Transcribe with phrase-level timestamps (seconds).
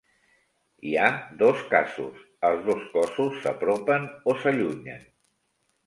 [0.91, 1.09] Hi ha
[1.41, 5.11] dos casos: els dos cossos s'apropen o s'allunyen.